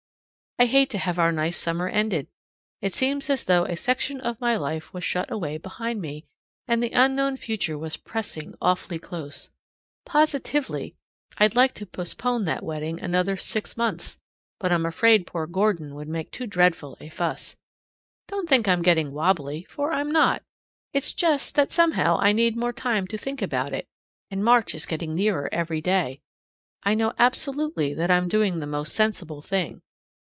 I 0.59 0.65
hate 0.67 0.91
to 0.91 0.99
have 0.99 1.17
our 1.17 1.31
nice 1.31 1.57
summer 1.57 1.87
ended. 1.87 2.27
It 2.83 2.93
seems 2.93 3.31
as 3.31 3.45
though 3.45 3.65
a 3.65 3.75
section 3.75 4.21
of 4.21 4.39
my 4.39 4.55
life 4.57 4.93
was 4.93 5.03
shut 5.03 5.31
away 5.31 5.57
behind 5.57 5.99
me, 5.99 6.25
and 6.67 6.83
the 6.83 6.91
unknown 6.91 7.35
future 7.37 7.79
was 7.79 7.97
pressing 7.97 8.53
awfully 8.61 8.99
close. 8.99 9.49
Positively, 10.05 10.93
I'd 11.39 11.55
like 11.55 11.73
to 11.75 11.87
postpone 11.87 12.43
that 12.43 12.61
wedding 12.61 12.99
another 12.99 13.37
six 13.37 13.75
months, 13.75 14.19
but 14.59 14.71
I'm 14.71 14.85
afraid 14.85 15.25
poor 15.25 15.47
Gordon 15.47 15.95
would 15.95 16.07
make 16.07 16.29
too 16.29 16.45
dreadful 16.45 16.95
a 16.99 17.09
fuss. 17.09 17.55
Don't 18.27 18.47
think 18.47 18.67
I'm 18.67 18.83
getting 18.83 19.13
wobbly, 19.13 19.63
for 19.63 19.91
I'm 19.91 20.11
not. 20.11 20.43
It's 20.93 21.11
just 21.11 21.55
that 21.55 21.71
somehow 21.71 22.19
I 22.19 22.33
need 22.33 22.55
more 22.55 22.73
time 22.73 23.07
to 23.07 23.17
think 23.17 23.41
about 23.41 23.73
it, 23.73 23.87
and 24.29 24.43
March 24.45 24.75
is 24.75 24.85
getting 24.85 25.15
nearer 25.15 25.49
every 25.51 25.81
day. 25.81 26.21
I 26.83 26.93
know 26.93 27.13
absolutely 27.17 27.95
that 27.95 28.11
I'm 28.11 28.27
doing 28.27 28.59
the 28.59 28.67
most 28.67 28.93
sensible 28.93 29.41
thing. 29.41 29.81